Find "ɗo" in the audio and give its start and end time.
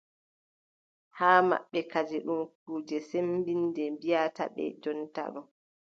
5.33-5.41